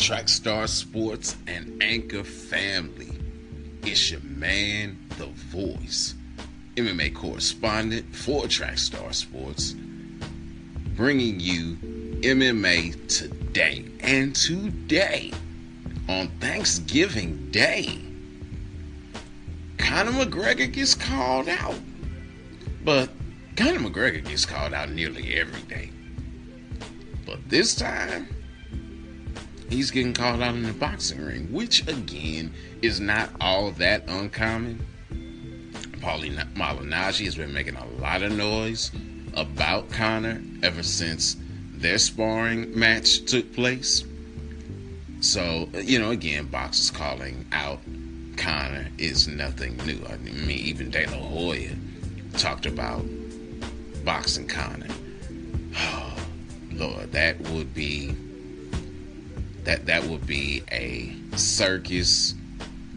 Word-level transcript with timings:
Trackstar 0.00 0.66
Sports 0.66 1.36
and 1.46 1.82
Anchor 1.82 2.24
family. 2.24 3.10
It's 3.82 4.10
your 4.10 4.22
man, 4.22 4.98
The 5.18 5.26
Voice, 5.26 6.14
MMA 6.76 7.14
correspondent 7.14 8.16
for 8.16 8.44
Trackstar 8.44 9.14
Sports, 9.14 9.74
bringing 10.96 11.38
you 11.38 11.76
MMA 12.22 13.08
today. 13.14 13.84
And 14.00 14.34
today, 14.34 15.32
on 16.08 16.28
Thanksgiving 16.40 17.50
Day, 17.50 18.00
Conor 19.76 20.12
McGregor 20.12 20.72
gets 20.72 20.94
called 20.94 21.46
out. 21.46 21.78
But 22.86 23.10
Conor 23.54 23.80
McGregor 23.80 24.24
gets 24.24 24.46
called 24.46 24.72
out 24.72 24.88
nearly 24.88 25.34
every 25.36 25.60
day. 25.60 25.90
But 27.26 27.50
this 27.50 27.74
time, 27.74 28.26
he's 29.70 29.90
getting 29.90 30.12
called 30.12 30.42
out 30.42 30.54
in 30.54 30.64
the 30.64 30.72
boxing 30.72 31.24
ring, 31.24 31.50
which 31.52 31.86
again 31.88 32.52
is 32.82 33.00
not 33.00 33.30
all 33.40 33.70
that 33.72 34.04
uncommon. 34.08 34.84
Paulie 36.00 36.34
Malignaggi 36.54 37.24
has 37.24 37.36
been 37.36 37.52
making 37.52 37.76
a 37.76 37.86
lot 38.00 38.22
of 38.22 38.32
noise 38.32 38.90
about 39.34 39.90
Conor 39.90 40.42
ever 40.62 40.82
since 40.82 41.36
their 41.72 41.98
sparring 41.98 42.76
match 42.78 43.24
took 43.26 43.52
place. 43.54 44.04
So, 45.20 45.68
you 45.74 45.98
know, 45.98 46.10
again, 46.10 46.46
boxers 46.46 46.90
calling 46.90 47.46
out 47.52 47.80
Conor 48.36 48.88
is 48.98 49.28
nothing 49.28 49.76
new. 49.86 50.00
I 50.08 50.16
mean, 50.16 50.50
even 50.50 50.90
De 50.90 51.06
La 51.06 51.18
Hoya 51.18 51.72
talked 52.32 52.66
about 52.66 53.04
boxing 54.04 54.48
Conor. 54.48 54.88
Oh, 55.72 56.16
Lord, 56.72 57.12
that 57.12 57.40
would 57.50 57.72
be 57.72 58.12
that 59.70 59.86
that 59.86 60.02
would 60.02 60.26
be 60.26 60.64
a 60.72 61.14
circus. 61.36 62.34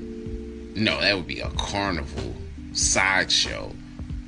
No, 0.00 0.98
that 1.02 1.14
would 1.14 1.26
be 1.26 1.40
a 1.40 1.50
carnival 1.50 2.34
sideshow 2.72 3.72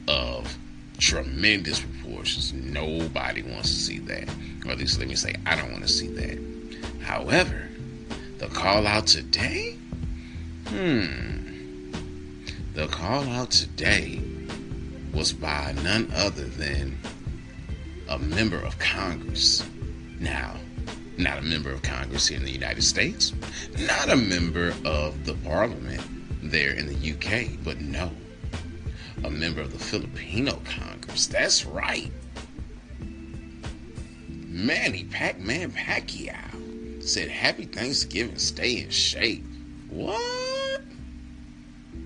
of 0.06 0.54
tremendous 0.98 1.80
proportions. 1.80 2.52
Nobody 2.52 3.40
wants 3.40 3.70
to 3.70 3.80
see 3.80 3.98
that. 4.00 4.28
Or 4.66 4.72
at 4.72 4.78
least 4.78 4.98
let 4.98 5.08
me 5.08 5.14
say, 5.14 5.34
I 5.46 5.56
don't 5.56 5.72
want 5.72 5.84
to 5.84 5.88
see 5.88 6.08
that. 6.08 6.38
However, 7.00 7.66
the 8.36 8.48
call 8.48 8.86
out 8.86 9.06
today? 9.06 9.78
Hmm. 10.66 11.92
The 12.74 12.88
call 12.88 13.26
out 13.26 13.52
today 13.52 14.20
was 15.14 15.32
by 15.32 15.74
none 15.82 16.12
other 16.14 16.44
than 16.44 16.98
a 18.06 18.18
member 18.18 18.58
of 18.58 18.78
Congress. 18.78 19.64
Now, 20.20 20.56
not 21.16 21.38
a 21.38 21.42
member 21.42 21.70
of 21.70 21.82
Congress 21.82 22.28
here 22.28 22.38
in 22.38 22.44
the 22.44 22.50
United 22.50 22.82
States, 22.82 23.32
not 23.78 24.10
a 24.10 24.16
member 24.16 24.74
of 24.84 25.24
the 25.24 25.34
parliament 25.44 26.02
there 26.42 26.72
in 26.72 26.86
the 26.86 27.12
UK, 27.12 27.62
but 27.64 27.80
no, 27.80 28.10
a 29.24 29.30
member 29.30 29.60
of 29.60 29.72
the 29.72 29.78
Filipino 29.78 30.60
Congress. 30.64 31.26
That's 31.26 31.64
right. 31.64 32.10
Manny 34.28 35.04
Pac-Man 35.04 35.72
Pacquiao 35.72 37.02
said, 37.02 37.28
Happy 37.28 37.64
Thanksgiving, 37.64 38.38
stay 38.38 38.82
in 38.82 38.90
shape. 38.90 39.44
What? 39.90 40.82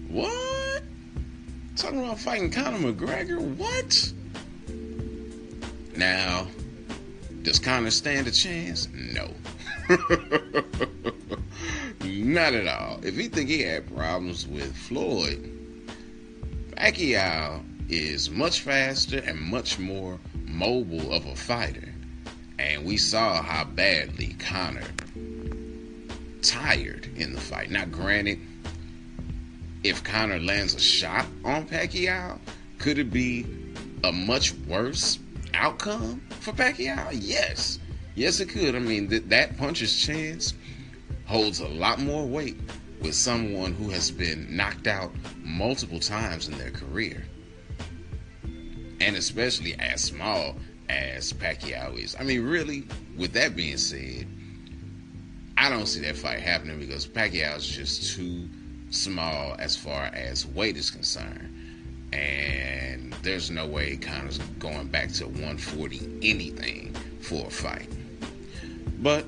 What? 0.09 0.83
Talking 1.77 2.01
about 2.01 2.19
fighting 2.19 2.51
Conor 2.51 2.93
McGregor? 2.93 3.41
What? 3.57 4.13
Now, 5.97 6.49
does 7.43 7.59
Conor 7.59 7.91
stand 7.91 8.27
a 8.27 8.31
chance? 8.31 8.89
No. 8.93 9.31
Not 12.05 12.55
at 12.55 12.67
all. 12.67 13.01
If 13.03 13.17
he 13.17 13.29
think 13.29 13.49
he 13.49 13.63
had 13.63 13.95
problems 13.95 14.47
with 14.47 14.77
Floyd, 14.77 15.51
Pacquiao 16.77 17.63
is 17.89 18.31
much 18.31 18.61
faster 18.61 19.19
and 19.25 19.41
much 19.41 19.79
more 19.79 20.19
mobile 20.47 21.13
of 21.13 21.27
a 21.27 21.35
fighter. 21.35 21.95
And 22.59 22.85
we 22.85 22.97
saw 22.97 23.43
how 23.43 23.65
badly 23.65 24.35
Conor 24.39 24.83
tired 26.43 27.09
in 27.17 27.33
the 27.33 27.41
fight. 27.41 27.71
Now, 27.71 27.85
granted, 27.85 28.39
if 29.85 30.03
Conor 30.03 30.41
lands 30.41 30.75
a 30.75 30.81
shot 30.81 31.27
on 31.45 31.67
Pacquiao, 31.67 32.39
could 32.79 32.99
it 32.99 33.13
be 33.13 33.47
a 34.05 34.13
much 34.13 34.53
worse 34.67 35.19
outcome 35.59 36.23
for 36.41 36.53
Pacquiao? 36.53 37.09
Yes. 37.13 37.79
Yes, 38.15 38.41
it 38.41 38.49
could. 38.49 38.75
I 38.75 38.79
mean, 38.79 39.09
th- 39.09 39.25
that 39.27 39.57
puncher's 39.57 39.97
chance 39.97 40.55
holds 41.27 41.61
a 41.61 41.69
lot 41.69 42.01
more 42.01 42.27
weight 42.27 42.57
with 43.01 43.15
someone 43.15 43.75
who 43.75 43.91
has 43.91 44.11
been 44.11 44.57
knocked 44.57 44.87
out 44.87 45.13
multiple 45.43 46.01
times 46.01 46.49
in 46.49 46.57
their 46.59 46.71
career. 46.71 47.25
And 49.01 49.17
especially 49.17 49.75
as 49.79 50.03
small 50.03 50.57
as 50.89 51.33
Pacquiao 51.33 51.97
is. 51.99 52.17
I 52.19 52.25
mean, 52.25 52.45
really, 52.45 52.87
with 53.17 53.33
that 53.35 53.55
being 53.55 53.77
said, 53.77 54.27
I 55.57 55.69
don't 55.69 55.87
see 55.87 56.01
that 56.01 56.17
fight 56.17 56.41
happening 56.41 56.79
because 56.79 57.07
Pacquiao 57.07 57.57
is 57.57 57.67
just 57.67 58.17
too 58.17 58.49
small 58.91 59.55
as 59.59 59.77
far 59.77 60.05
as 60.07 60.47
weight 60.47 60.77
is 60.77 60.91
concerned. 60.91 61.55
And 62.13 63.13
there's 63.23 63.51
no 63.51 63.67
way 63.67 63.97
Conor's 63.97 64.39
going 64.59 64.89
back 64.89 65.13
to 65.13 65.27
140 65.27 66.19
anything 66.23 66.95
for 67.21 67.47
a 67.47 67.51
fight. 67.51 67.89
But 69.01 69.27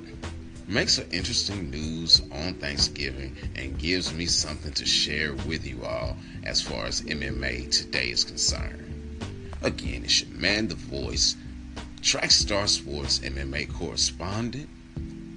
makes 0.67 0.93
some 0.95 1.05
interesting 1.11 1.69
news 1.69 2.21
on 2.31 2.53
Thanksgiving 2.55 3.35
and 3.55 3.77
gives 3.77 4.13
me 4.13 4.25
something 4.25 4.71
to 4.73 4.85
share 4.85 5.33
with 5.33 5.65
you 5.65 5.83
all 5.83 6.15
as 6.43 6.61
far 6.61 6.85
as 6.85 7.01
MMA 7.01 7.69
today 7.71 8.09
is 8.09 8.23
concerned. 8.23 9.19
Again, 9.61 10.03
it's 10.05 10.23
your 10.23 10.37
man, 10.37 10.67
the 10.67 10.75
voice, 10.75 11.35
Trackstar 12.01 12.67
Sports 12.67 13.19
MMA 13.19 13.71
correspondent, 13.73 14.69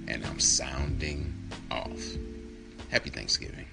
and 0.07 0.25
I'm 0.25 0.39
sounding 0.39 1.33
off. 1.69 2.01
Happy 2.89 3.09
Thanksgiving. 3.09 3.65